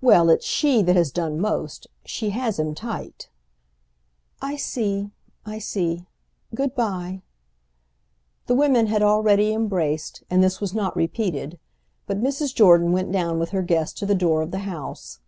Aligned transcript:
"Well, 0.00 0.28
it's 0.28 0.44
she 0.44 0.82
that 0.82 0.96
has 0.96 1.12
done 1.12 1.38
most. 1.40 1.86
She 2.04 2.30
has 2.30 2.58
him 2.58 2.74
tight." 2.74 3.28
"I 4.40 4.56
see, 4.56 5.12
I 5.46 5.60
see. 5.60 6.04
Good 6.52 6.74
bye." 6.74 7.22
The 8.46 8.56
women 8.56 8.88
had 8.88 9.02
already 9.04 9.52
embraced, 9.52 10.24
and 10.28 10.42
this 10.42 10.60
was 10.60 10.74
not 10.74 10.96
repeated; 10.96 11.60
but 12.08 12.20
Mrs. 12.20 12.52
Jordan 12.52 12.90
went 12.90 13.12
down 13.12 13.38
with 13.38 13.50
her 13.50 13.62
guest 13.62 13.96
to 13.98 14.06
the 14.06 14.16
door 14.16 14.42
of 14.42 14.50
the 14.50 14.58
house. 14.66 15.20